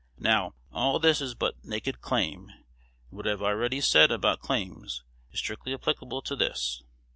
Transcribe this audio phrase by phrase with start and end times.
[0.17, 2.55] Now, all this is but naked claim; and
[3.11, 6.81] what I have already said about claims is strictly applicable to this.